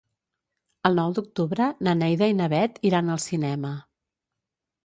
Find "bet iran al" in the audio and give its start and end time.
2.57-3.23